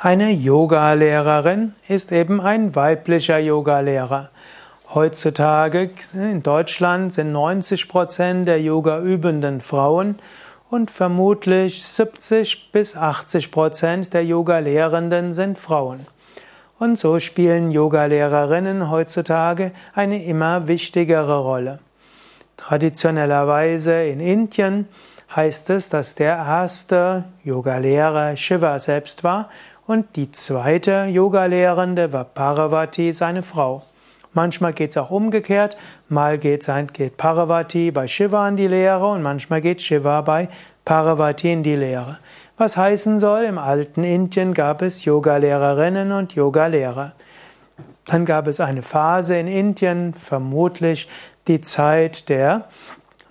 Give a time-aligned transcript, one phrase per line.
[0.00, 4.30] Eine Yogalehrerin ist eben ein weiblicher Yogalehrer.
[4.94, 10.20] Heutzutage in Deutschland sind 90 Prozent der Yoga-Übenden Frauen
[10.70, 16.06] und vermutlich 70 bis 80 Prozent der Yoga-Lehrenden sind Frauen.
[16.78, 21.80] Und so spielen Yogalehrerinnen heutzutage eine immer wichtigere Rolle.
[22.56, 24.86] Traditionellerweise in Indien
[25.34, 29.48] heißt es, dass der erste Yogalehrer Shiva selbst war
[29.88, 33.82] und die zweite Yogalehrende war Parvati, seine Frau.
[34.34, 35.78] Manchmal geht es auch umgekehrt.
[36.10, 40.50] Mal geht, geht Parvati bei Shiva in die Lehre und manchmal geht Shiva bei
[40.84, 42.18] Parvati in die Lehre.
[42.58, 47.12] Was heißen soll, im alten Indien gab es Yogalehrerinnen und Yogalehrer.
[48.04, 51.08] Dann gab es eine Phase in Indien, vermutlich
[51.46, 52.66] die Zeit der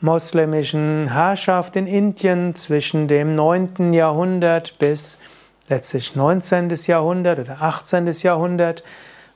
[0.00, 3.92] moslemischen Herrschaft in Indien zwischen dem 9.
[3.92, 5.18] Jahrhundert bis
[5.68, 6.70] letztlich 19.
[6.86, 8.06] Jahrhundert oder 18.
[8.22, 8.84] Jahrhundert,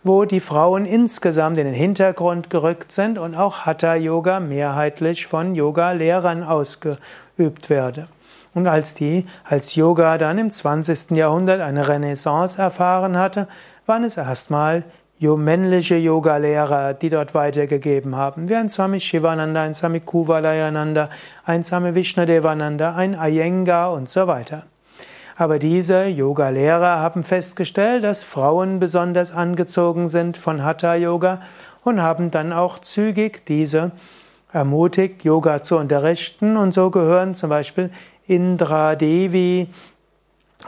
[0.03, 6.43] wo die Frauen insgesamt in den Hintergrund gerückt sind und auch Hatha-Yoga mehrheitlich von Yoga-Lehrern
[6.43, 8.09] ausgeübt werde.
[8.55, 11.11] Und als die, als Yoga dann im 20.
[11.13, 13.47] Jahrhundert eine Renaissance erfahren hatte,
[13.87, 14.85] waren es erstmal
[15.21, 21.11] männliche Yoga-Lehrer, die dort weitergegeben haben, wie ein Swami Shivananda, ein Swami Kuvalayananda,
[21.45, 24.65] ein Swami Vishnadevananda, ein Iyengar und so weiter.
[25.41, 31.41] Aber diese Yoga-Lehrer haben festgestellt, dass Frauen besonders angezogen sind von Hatha-Yoga
[31.83, 33.91] und haben dann auch zügig diese
[34.53, 36.59] ermutigt, Yoga zu unterrichten.
[36.59, 37.91] Und so gehören zum Beispiel
[38.27, 39.69] Indra Devi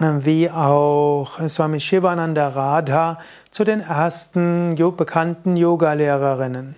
[0.01, 3.19] wie auch Swami Shivananda Radha
[3.51, 6.77] zu den ersten bekannten Yoga-Lehrerinnen.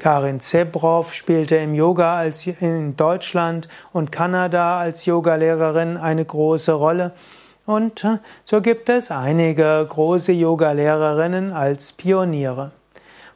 [0.00, 7.12] Karin Zebrov spielte im Yoga als in Deutschland und Kanada als Yogalehrerin eine große Rolle.
[7.66, 12.72] Und äh, so gibt es einige große Yogalehrerinnen als Pioniere.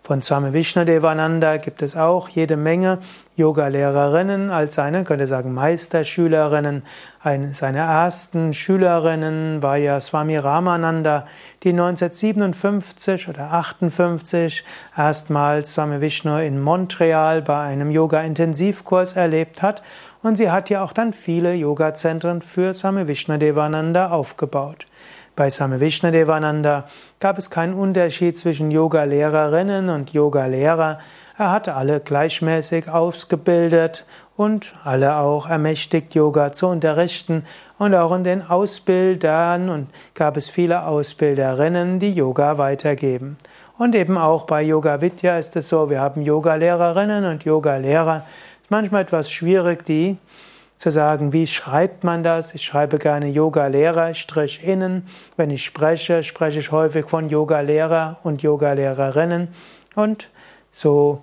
[0.07, 2.99] Von Swami Vishnadevananda gibt es auch jede Menge
[3.37, 6.83] Yoga-Lehrerinnen als seine, könnte sagen, Meisterschülerinnen.
[7.23, 11.27] Eine seiner ersten Schülerinnen war ja Swami Ramananda,
[11.63, 14.63] die 1957 oder 58
[14.95, 19.83] erstmals Swami Vishnu in Montreal bei einem Yoga-Intensivkurs erlebt hat.
[20.23, 24.87] Und sie hat ja auch dann viele Yoga-Zentren für Swami Vishnadevananda aufgebaut.
[25.37, 26.85] Bei Same Vishnadevananda
[27.19, 31.01] gab es keinen Unterschied zwischen Yoga-Lehrerinnen und Yoga-Lehrer.
[31.37, 34.07] Er hatte alle gleichmäßig ausgebildet
[34.37, 37.45] und alle auch ermächtigt, Yoga zu unterrichten.
[37.79, 43.37] Und auch in den Ausbildern und gab es viele Ausbilderinnen, die Yoga weitergeben.
[43.77, 48.25] Und eben auch bei Yoga Vidya ist es so, wir haben Yoga-Lehrerinnen und Yoga-Lehrer.
[48.69, 50.17] Manchmal etwas schwierig, die
[50.85, 52.55] zu sagen, wie schreibt man das?
[52.55, 55.07] Ich schreibe gerne Yoga-Lehrer, Strich innen.
[55.35, 59.49] Wenn ich spreche, spreche ich häufig von Yoga-Lehrer und Yoga-Lehrerinnen.
[59.95, 60.29] Und
[60.73, 61.23] so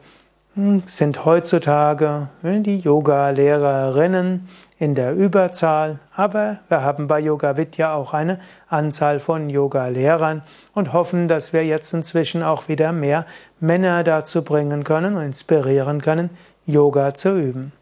[0.55, 4.49] hm, sind heutzutage hm, die Yoga-Lehrerinnen
[4.79, 10.41] in der Überzahl, aber wir haben bei Yoga Vidya auch eine Anzahl von Yoga-Lehrern
[10.73, 13.27] und hoffen, dass wir jetzt inzwischen auch wieder mehr
[13.59, 16.31] Männer dazu bringen können und inspirieren können,
[16.65, 17.73] Yoga zu üben.